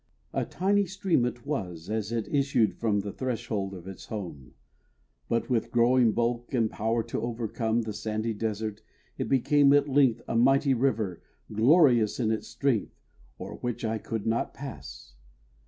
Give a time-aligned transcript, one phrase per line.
[0.33, 4.55] A tiny stream it was As it issued from the threshold of its home;
[5.29, 8.81] But with growing bulk and power to overcome The sandy desert,
[9.19, 11.21] it became at length, A mighty river,
[11.53, 12.95] glorious in its strength,
[13.39, 15.13] O'er which I could not pass.